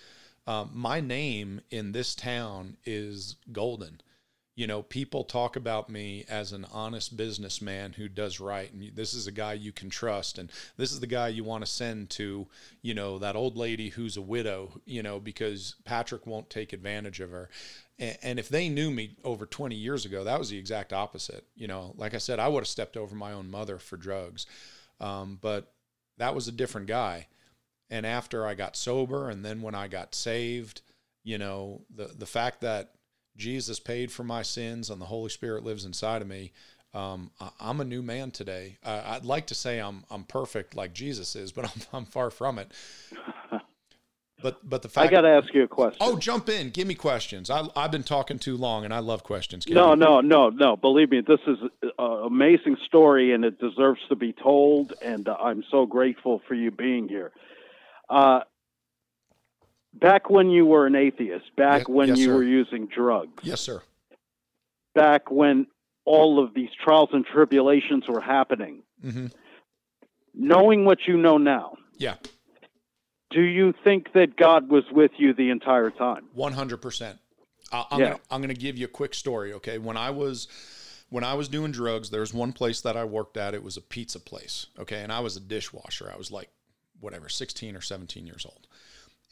[0.49, 4.01] Um, my name in this town is Golden
[4.55, 8.71] you know, people talk about me as an honest businessman who does right.
[8.71, 10.37] And this is a guy you can trust.
[10.39, 12.47] And this is the guy you want to send to,
[12.83, 17.21] you know, that old lady who's a widow, you know, because Patrick won't take advantage
[17.21, 17.49] of her.
[17.99, 21.47] And, if they knew me over 20 years ago, that was the exact opposite.
[21.55, 24.45] You know, like I said, I would have stepped over my own mother for drugs.
[25.01, 25.73] Um, but
[26.19, 27.29] that was a different guy.
[27.91, 30.83] And after I got sober and then when I got saved,
[31.23, 32.91] you know, the, the fact that
[33.37, 36.53] Jesus paid for my sins and the Holy Spirit lives inside of me,
[36.95, 38.79] um, I, am a new man today.
[38.85, 42.31] Uh, I'd like to say I'm I'm perfect like Jesus is, but I'm, I'm far
[42.31, 42.71] from it.
[44.43, 45.99] But but the fact I got to ask you a question.
[46.01, 47.49] Oh, jump in, give me questions.
[47.49, 49.67] I I've been talking too long, and I love questions.
[49.69, 50.77] no, no, no, no.
[50.77, 51.91] Believe me, this is an
[52.27, 54.93] amazing story, and it deserves to be told.
[55.01, 57.33] And I'm so grateful for you being here.
[58.11, 58.41] Uh,
[59.95, 62.35] back when you were an atheist, back when yes, you sir.
[62.35, 63.43] were using drugs.
[63.43, 63.83] Yes, sir.
[64.95, 65.67] Back when
[66.05, 68.83] all of these trials and tribulations were happening.
[69.05, 69.27] Mm-hmm.
[70.35, 71.77] Knowing what you know now.
[71.99, 72.17] Yeah.
[73.31, 76.25] Do you think that God was with you the entire time?
[76.37, 77.19] 100%.
[77.73, 78.07] I'm yeah.
[78.07, 79.79] gonna, I'm going to give you a quick story, okay?
[79.79, 80.49] When I was
[81.09, 83.55] when I was doing drugs, there was one place that I worked at.
[83.55, 85.03] It was a pizza place, okay?
[85.03, 86.11] And I was a dishwasher.
[86.13, 86.51] I was like
[87.01, 88.67] whatever, 16 or 17 years old.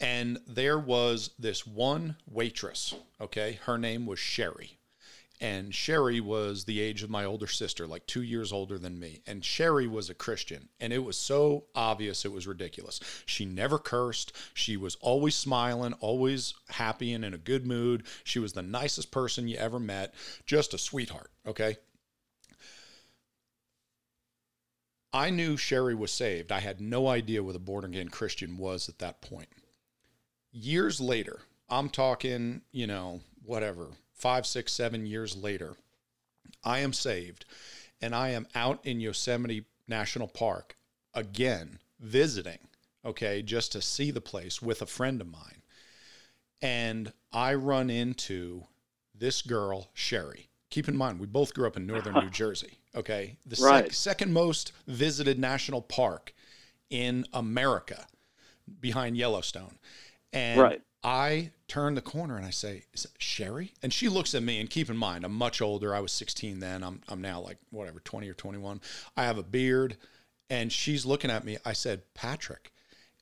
[0.00, 3.58] And there was this one waitress, okay?
[3.64, 4.78] Her name was Sherry.
[5.42, 9.22] And Sherry was the age of my older sister, like two years older than me.
[9.26, 10.68] And Sherry was a Christian.
[10.80, 13.00] And it was so obvious, it was ridiculous.
[13.24, 14.36] She never cursed.
[14.52, 18.04] She was always smiling, always happy and in a good mood.
[18.22, 21.78] She was the nicest person you ever met, just a sweetheart, okay?
[25.12, 26.52] I knew Sherry was saved.
[26.52, 29.48] I had no idea what a born again Christian was at that point.
[30.52, 35.74] Years later, I'm talking, you know, whatever, five, six, seven years later,
[36.64, 37.44] I am saved
[38.00, 40.76] and I am out in Yosemite National Park
[41.14, 42.58] again, visiting,
[43.04, 45.62] okay, just to see the place with a friend of mine.
[46.62, 48.64] And I run into
[49.14, 50.48] this girl, Sherry.
[50.70, 52.78] Keep in mind, we both grew up in northern New Jersey.
[52.94, 53.36] Okay.
[53.46, 56.34] The sec- second most visited national park
[56.90, 58.06] in America
[58.80, 59.78] behind Yellowstone.
[60.32, 60.82] And Right.
[61.02, 63.72] I turn the corner and I say, Is that Sherry?
[63.82, 65.94] And she looks at me and keep in mind, I'm much older.
[65.94, 66.82] I was 16 then.
[66.82, 68.80] I'm, I'm now like whatever, 20 or 21.
[69.16, 69.96] I have a beard
[70.48, 71.58] and she's looking at me.
[71.64, 72.72] I said, Patrick.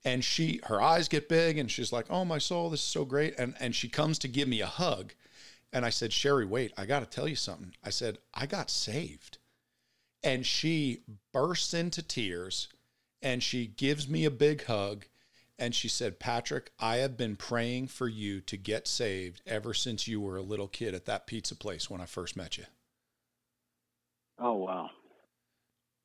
[0.05, 3.05] And she, her eyes get big and she's like, Oh, my soul, this is so
[3.05, 3.38] great.
[3.38, 5.12] And, and she comes to give me a hug.
[5.73, 7.75] And I said, Sherry, wait, I got to tell you something.
[7.85, 9.38] I said, I got saved.
[10.23, 12.68] And she bursts into tears
[13.23, 15.05] and she gives me a big hug.
[15.59, 20.07] And she said, Patrick, I have been praying for you to get saved ever since
[20.07, 22.64] you were a little kid at that pizza place when I first met you.
[24.38, 24.90] Oh wow.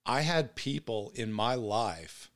[0.06, 2.32] I had people in my life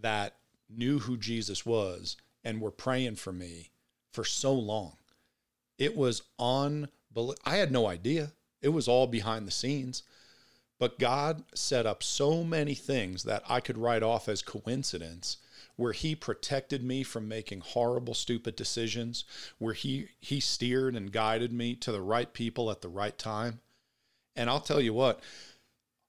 [0.00, 0.36] that
[0.70, 3.70] knew who Jesus was and were praying for me
[4.12, 4.96] for so long.
[5.76, 7.34] It was unbelievable.
[7.44, 8.32] I had no idea.
[8.62, 10.02] It was all behind the scenes.
[10.84, 15.38] But God set up so many things that I could write off as coincidence
[15.76, 19.24] where he protected me from making horrible stupid decisions,
[19.56, 23.60] where he he steered and guided me to the right people at the right time.
[24.36, 25.20] And I'll tell you what,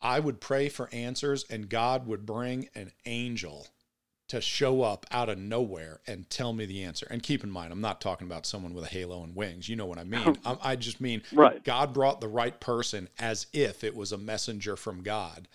[0.01, 3.67] I would pray for answers, and God would bring an angel
[4.27, 7.07] to show up out of nowhere and tell me the answer.
[7.09, 9.69] And keep in mind, I'm not talking about someone with a halo and wings.
[9.69, 10.37] You know what I mean?
[10.45, 11.63] I, I just mean Right.
[11.63, 15.47] God brought the right person as if it was a messenger from God,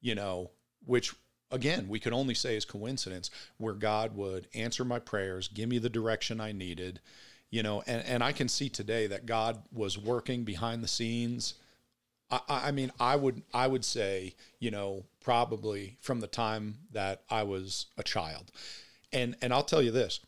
[0.00, 0.50] you know,
[0.84, 1.14] which
[1.52, 5.78] again, we could only say is coincidence, where God would answer my prayers, give me
[5.78, 7.00] the direction I needed,
[7.50, 11.54] you know, and, and I can see today that God was working behind the scenes.
[12.28, 17.22] I, I mean, I would I would say, you know, probably from the time that
[17.28, 18.52] I was a child,
[19.12, 20.20] and and I'll tell you this.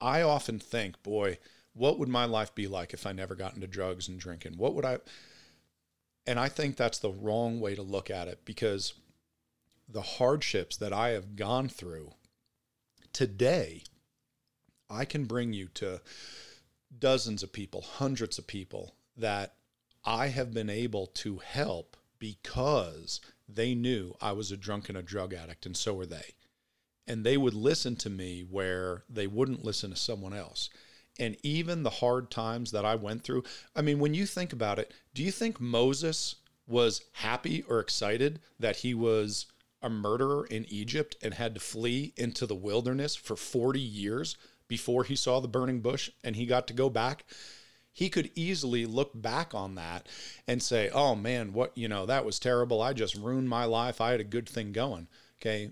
[0.00, 1.38] I often think, boy,
[1.74, 4.56] what would my life be like if I never got into drugs and drinking?
[4.56, 4.98] What would I?
[6.26, 8.94] And I think that's the wrong way to look at it because
[9.88, 12.12] the hardships that I have gone through
[13.12, 13.82] today,
[14.88, 16.00] I can bring you to
[16.98, 19.54] dozens of people, hundreds of people that
[20.04, 25.02] I have been able to help because they knew I was a drunk and a
[25.02, 26.32] drug addict, and so were they.
[27.06, 30.70] And they would listen to me where they wouldn't listen to someone else.
[31.18, 33.44] And even the hard times that I went through,
[33.76, 38.40] I mean, when you think about it, do you think Moses was happy or excited
[38.58, 39.44] that he was
[39.82, 44.34] a murderer in Egypt and had to flee into the wilderness for 40 years
[44.66, 47.26] before he saw the burning bush and he got to go back?
[47.94, 50.08] He could easily look back on that
[50.46, 52.82] and say, oh man, what, you know, that was terrible.
[52.82, 54.00] I just ruined my life.
[54.00, 55.06] I had a good thing going.
[55.40, 55.70] Okay.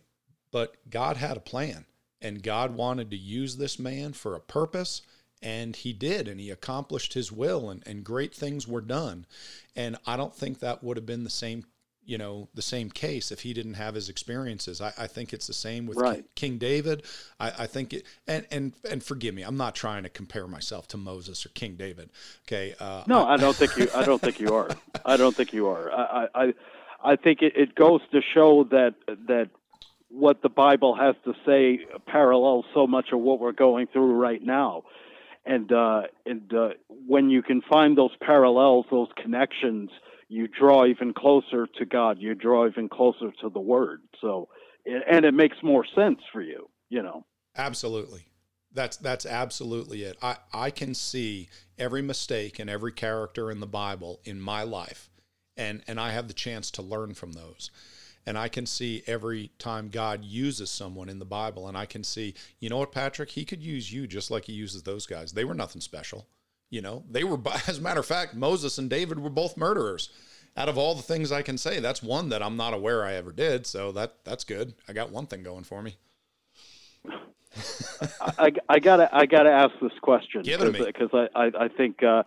[0.53, 1.85] But God had a plan
[2.21, 5.03] and God wanted to use this man for a purpose.
[5.45, 9.27] And he did, and he accomplished his will, and, and great things were done.
[9.75, 11.65] And I don't think that would have been the same,
[12.05, 14.81] you know, the same case if he didn't have his experiences.
[14.81, 16.25] I, I think it's the same with Right.
[16.35, 17.05] King David.
[17.39, 20.89] I, I think it, and and and forgive me, I'm not trying to compare myself
[20.89, 22.11] to Moses or King David.
[22.47, 23.89] Okay, uh, No, I don't think you.
[23.95, 24.69] I don't think you are.
[25.05, 25.91] I don't think you are.
[25.93, 26.03] I,
[26.35, 26.55] I, I-
[27.05, 28.95] I think it, it goes to show that
[29.27, 29.51] that
[30.09, 34.41] what the Bible has to say parallels so much of what we're going through right
[34.41, 34.85] now,
[35.45, 36.69] and uh, and uh,
[37.09, 39.91] when you can find those parallels, those connections,
[40.33, 42.17] you draw even closer to God.
[42.19, 44.01] You draw even closer to the Word.
[44.21, 44.49] So,
[44.87, 46.71] and it makes more sense for you.
[46.89, 47.27] You know.
[47.57, 48.25] Absolutely.
[48.73, 50.17] That's that's absolutely it.
[50.23, 55.11] I, I can see every mistake and every character in the Bible in my life.
[55.57, 57.71] And and I have the chance to learn from those.
[58.25, 62.05] And I can see every time God uses someone in the Bible and I can
[62.05, 65.33] see, you know what, Patrick, he could use you just like he uses those guys.
[65.33, 66.27] They were nothing special.
[66.73, 70.09] You know, they were as a matter of fact, Moses and David were both murderers.
[70.57, 73.13] out of all the things I can say, that's one that I'm not aware I
[73.13, 73.67] ever did.
[73.67, 74.75] So that that's good.
[74.89, 75.97] I got one thing going for me.
[78.39, 80.43] I, I gotta I gotta ask this question
[80.87, 82.23] because I, I, I think uh,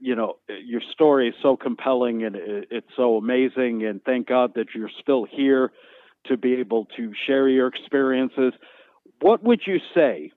[0.00, 4.54] you know your story is so compelling and it, it's so amazing and thank God
[4.56, 5.70] that you're still here
[6.26, 8.54] to be able to share your experiences.
[9.20, 10.32] What would you say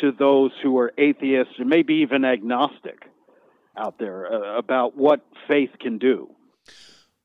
[0.00, 3.04] to those who are atheists and maybe even agnostic
[3.76, 6.30] out there uh, about what faith can do?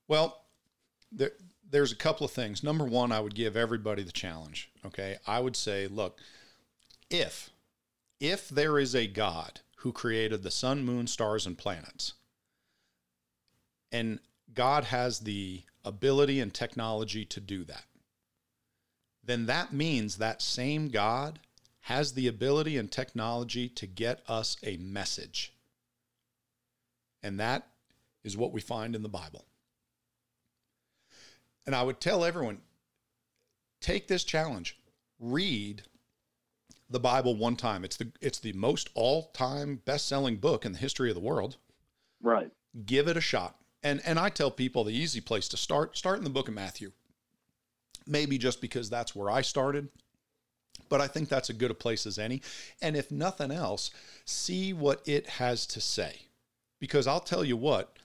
[0.08, 0.42] Well,
[1.12, 1.32] there,
[1.70, 2.64] there's a couple of things.
[2.64, 4.70] Number one, I would give everybody the challenge.
[4.86, 5.18] Okay.
[5.26, 6.20] I would say, look,
[7.10, 7.50] if,
[8.20, 12.14] if there is a God who created the sun, moon, stars, and planets,
[13.92, 14.20] and
[14.54, 17.86] God has the ability and technology to do that,
[19.24, 21.40] then that means that same God
[21.88, 25.54] has the ability and technology to get us a message.
[27.24, 27.66] And that
[28.26, 29.46] is what we find in the Bible.
[31.66, 32.58] And I would tell everyone
[33.80, 34.78] take this challenge,
[35.18, 35.84] read
[36.90, 37.86] the Bible one time.
[37.86, 41.56] It's the it's the most all-time best-selling book in the history of the world.
[42.22, 42.52] Right.
[42.86, 43.56] Give it a shot.
[43.82, 46.54] And and I tell people the easy place to start, start in the book of
[46.54, 46.92] Matthew.
[48.06, 49.88] Maybe just because that's where I started,
[50.90, 52.42] but I think that's as good a place as any.
[52.82, 53.92] And if nothing else,
[54.26, 56.28] see what it has to say.
[56.80, 57.98] Because I'll tell you what,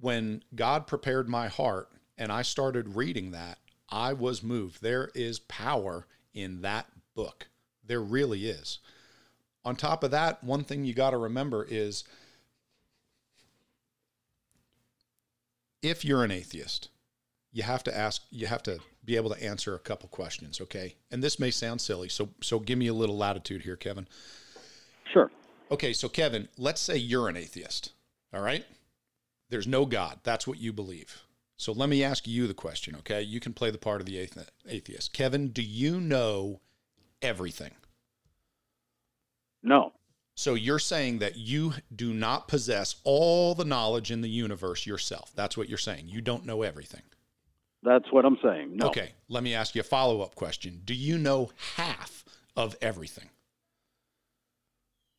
[0.00, 4.82] when God prepared my heart and I started reading that, I was moved.
[4.82, 7.48] There is power in that book.
[7.84, 8.78] There really is.
[9.64, 12.04] On top of that, one thing you got to remember is
[15.82, 16.88] if you're an atheist,
[17.56, 20.94] you have to ask, you have to be able to answer a couple questions, okay?
[21.10, 24.06] And this may sound silly, so so give me a little latitude here, Kevin.
[25.10, 25.30] Sure.
[25.70, 27.92] Okay, so Kevin, let's say you're an atheist.
[28.34, 28.66] All right?
[29.48, 30.20] There's no God.
[30.22, 31.22] That's what you believe.
[31.56, 33.22] So let me ask you the question, okay?
[33.22, 34.28] You can play the part of the
[34.68, 35.14] atheist.
[35.14, 36.60] Kevin, do you know
[37.22, 37.72] everything?
[39.62, 39.94] No.
[40.34, 45.32] So you're saying that you do not possess all the knowledge in the universe yourself.
[45.34, 46.10] That's what you're saying.
[46.10, 47.00] You don't know everything.
[47.86, 48.76] That's what I'm saying.
[48.76, 48.88] No.
[48.88, 49.12] Okay.
[49.28, 50.82] Let me ask you a follow up question.
[50.84, 52.24] Do you know half
[52.56, 53.30] of everything?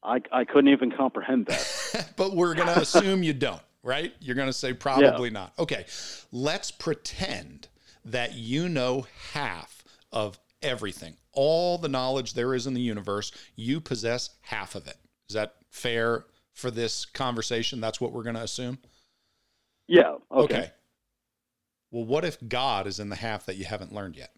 [0.04, 2.12] I, I couldn't even comprehend that.
[2.18, 4.14] but we're going to assume you don't right?
[4.20, 5.34] You're going to say probably yeah.
[5.34, 5.54] not.
[5.58, 5.86] Okay,
[6.32, 7.70] let's pretend
[8.04, 11.16] that you know half of everything.
[11.32, 14.98] All the knowledge there is in the universe, you possess half of it.
[15.30, 17.80] Is that fair for this conversation?
[17.80, 18.78] That's what we're going to assume?
[19.88, 20.16] Yeah.
[20.32, 20.56] Okay.
[20.56, 20.72] okay.
[21.92, 24.32] Well, what if God is in the half that you haven't learned yet?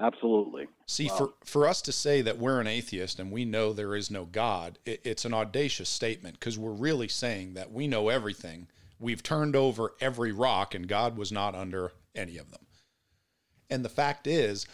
[0.00, 0.68] Absolutely.
[0.86, 1.16] See, wow.
[1.16, 4.26] for, for us to say that we're an atheist and we know there is no
[4.26, 8.68] God, it, it's an audacious statement because we're really saying that we know everything.
[8.98, 12.66] We've turned over every rock and God was not under any of them.
[13.70, 14.66] And the fact is,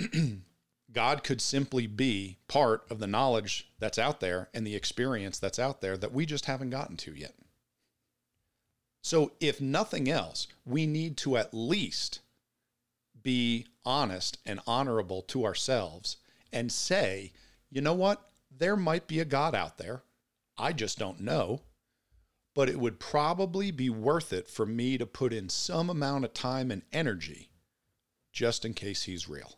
[0.92, 5.58] God could simply be part of the knowledge that's out there and the experience that's
[5.58, 7.34] out there that we just haven't gotten to yet.
[9.08, 12.20] So, if nothing else, we need to at least
[13.22, 16.18] be honest and honorable to ourselves
[16.52, 17.32] and say,
[17.70, 18.28] you know what?
[18.54, 20.02] There might be a God out there.
[20.58, 21.62] I just don't know.
[22.54, 26.34] But it would probably be worth it for me to put in some amount of
[26.34, 27.48] time and energy
[28.30, 29.56] just in case he's real.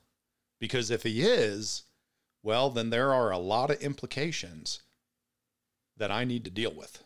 [0.60, 1.82] Because if he is,
[2.44, 4.80] well, then there are a lot of implications
[5.96, 7.02] that I need to deal with.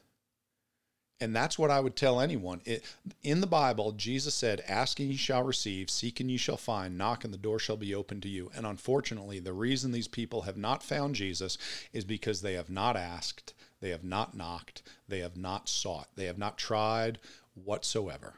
[1.24, 2.60] And that's what I would tell anyone.
[2.66, 2.84] It,
[3.22, 7.32] in the Bible, Jesus said, Asking you shall receive, seeking you shall find, knock and
[7.32, 8.50] the door shall be open to you.
[8.54, 11.56] And unfortunately, the reason these people have not found Jesus
[11.94, 16.26] is because they have not asked, they have not knocked, they have not sought, they
[16.26, 17.18] have not tried
[17.54, 18.34] whatsoever.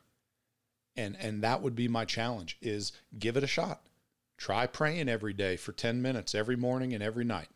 [0.96, 3.81] And, and that would be my challenge is give it a shot.
[4.38, 7.49] Try praying every day for 10 minutes every morning and every night.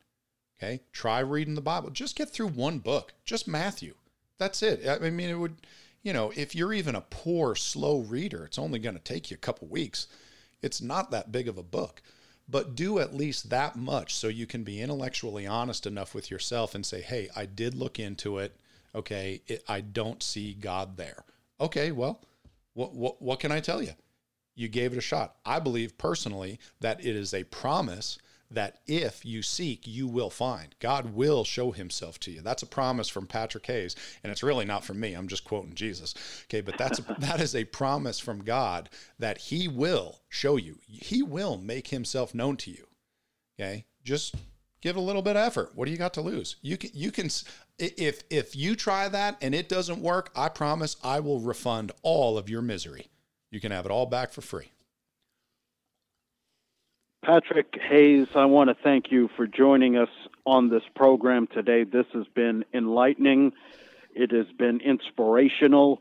[0.58, 0.80] Okay?
[0.92, 1.90] Try reading the Bible.
[1.90, 3.94] Just get through one book, just Matthew
[4.40, 4.88] that's it.
[4.88, 5.54] I mean, it would,
[6.02, 9.36] you know, if you're even a poor, slow reader, it's only going to take you
[9.36, 10.08] a couple weeks.
[10.62, 12.02] It's not that big of a book,
[12.48, 16.74] but do at least that much so you can be intellectually honest enough with yourself
[16.74, 18.56] and say, hey, I did look into it.
[18.94, 21.22] Okay, it, I don't see God there.
[21.60, 22.20] Okay, well,
[22.72, 23.92] what, what, what can I tell you?
[24.56, 25.36] You gave it a shot.
[25.44, 28.18] I believe personally that it is a promise
[28.50, 30.74] that if you seek, you will find.
[30.80, 32.40] God will show himself to you.
[32.40, 35.14] That's a promise from Patrick Hayes, and it's really not from me.
[35.14, 36.14] I'm just quoting Jesus.
[36.44, 40.78] Okay, but that's a, that is a promise from God that he will show you.
[40.86, 42.86] He will make himself known to you.
[43.58, 43.84] Okay?
[44.02, 44.34] Just
[44.80, 45.72] give a little bit of effort.
[45.74, 46.56] What do you got to lose?
[46.62, 47.28] You can you can
[47.78, 52.38] if if you try that and it doesn't work, I promise I will refund all
[52.38, 53.08] of your misery.
[53.50, 54.70] You can have it all back for free.
[57.24, 60.08] Patrick Hayes, I want to thank you for joining us
[60.46, 61.84] on this program today.
[61.84, 63.52] This has been enlightening.
[64.14, 66.00] It has been inspirational.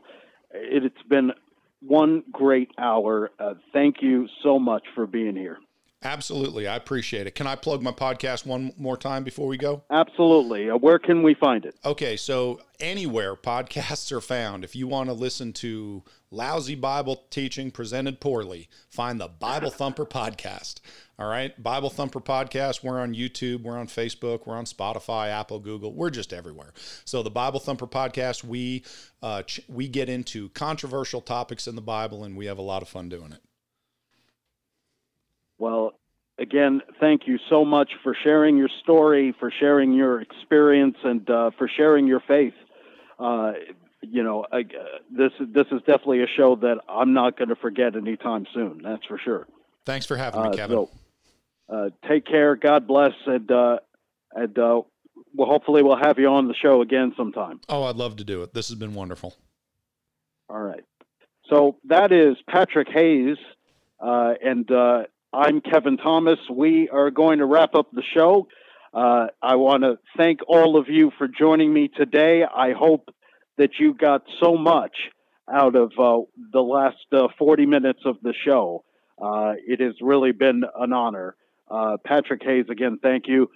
[0.52, 1.32] It's been
[1.80, 3.30] one great hour.
[3.38, 5.58] Uh, thank you so much for being here.
[6.02, 6.66] Absolutely.
[6.66, 7.34] I appreciate it.
[7.34, 9.82] Can I plug my podcast one more time before we go?
[9.90, 10.70] Absolutely.
[10.70, 11.74] Uh, where can we find it?
[11.84, 12.16] Okay.
[12.16, 18.20] So, anywhere podcasts are found, if you want to listen to lousy Bible teaching presented
[18.20, 20.80] poorly, find the Bible Thumper podcast.
[21.18, 21.60] All right.
[21.62, 22.82] Bible Thumper podcast.
[22.82, 23.62] We're on YouTube.
[23.62, 24.46] We're on Facebook.
[24.46, 25.92] We're on Spotify, Apple, Google.
[25.92, 26.72] We're just everywhere.
[27.04, 28.84] So, the Bible Thumper podcast, we,
[29.22, 32.80] uh, ch- we get into controversial topics in the Bible and we have a lot
[32.80, 33.42] of fun doing it.
[35.58, 35.92] Well,
[36.38, 41.50] again, thank you so much for sharing your story, for sharing your experience, and uh,
[41.58, 42.54] for sharing your faith.
[43.18, 43.52] Uh,
[44.02, 44.62] you know, I, uh,
[45.10, 48.80] this this is definitely a show that I'm not going to forget anytime soon.
[48.82, 49.46] That's for sure.
[49.86, 50.76] Thanks for having me, uh, Kevin.
[50.76, 50.90] So,
[51.68, 52.56] uh, take care.
[52.56, 53.78] God bless, and uh,
[54.34, 54.86] and well,
[55.38, 57.60] hopefully we'll have you on the show again sometime.
[57.68, 58.54] Oh, I'd love to do it.
[58.54, 59.36] This has been wonderful.
[60.48, 60.84] All right.
[61.48, 63.36] So that is Patrick Hayes,
[64.00, 64.70] and
[65.32, 66.38] I'm Kevin Thomas.
[66.50, 68.48] We are going to wrap up the show.
[68.92, 72.42] Uh, I want to thank all of you for joining me today.
[72.44, 73.14] I hope
[73.60, 74.96] that you got so much
[75.52, 78.84] out of uh, the last uh, 40 minutes of the show.
[79.20, 81.36] Uh, it has really been an honor.
[81.70, 83.50] Uh, Patrick Hayes, again, thank you.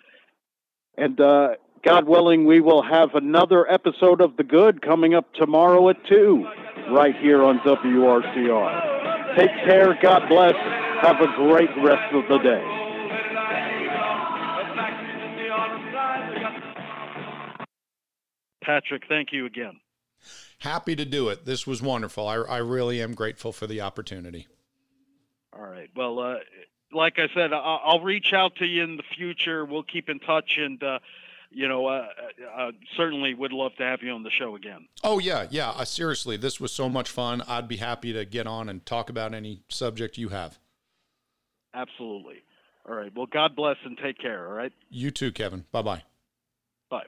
[0.99, 1.55] And uh,
[1.87, 6.47] God willing, we will have another episode of The Good coming up tomorrow at 2,
[6.93, 9.37] right here on WRCR.
[9.39, 9.99] Take care.
[10.03, 10.55] God bless.
[11.01, 12.63] Have a great rest of the day.
[18.63, 19.81] Patrick, thank you again.
[20.59, 21.45] Happy to do it.
[21.45, 22.27] This was wonderful.
[22.27, 24.47] I, I really am grateful for the opportunity.
[25.53, 25.91] All right.
[25.95, 26.37] Well, uh,
[26.93, 29.65] like I said, I'll, I'll, reach out to you in the future.
[29.65, 30.83] We'll keep in touch and.
[30.83, 30.99] Uh,
[31.55, 32.09] you know, uh,
[32.57, 34.89] uh, uh, certainly would love to have you on the show again.
[35.03, 35.71] Oh yeah, yeah.
[35.71, 37.43] Uh, seriously, this was so much fun.
[37.47, 40.59] I'd be happy to get on and talk about any subject you have.
[41.73, 42.43] Absolutely.
[42.89, 43.13] All right.
[43.15, 44.49] Well, God bless and take care.
[44.49, 44.73] All right.
[44.91, 45.65] You too, Kevin.
[45.73, 46.03] Bye bye
[46.91, 47.05] bye.